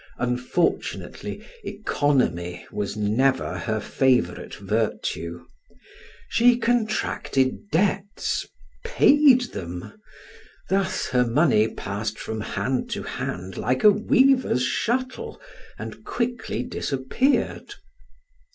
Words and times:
Unfortunately, 0.17 1.45
economy 1.63 2.65
was 2.71 2.97
never 2.97 3.55
her 3.59 3.79
favorite 3.79 4.55
virtue; 4.55 5.45
she 6.27 6.57
contracted 6.57 7.69
debts 7.71 8.47
paid 8.83 9.41
them 9.53 9.93
thus 10.69 11.05
her 11.09 11.27
money 11.27 11.67
passed 11.67 12.17
from 12.17 12.41
hand 12.41 12.89
to 12.89 13.03
hand 13.03 13.57
like 13.57 13.83
a 13.83 13.91
weaver's 13.91 14.63
shuttle, 14.65 15.39
and 15.77 16.03
quickly 16.03 16.63
disappeared. 16.63 17.75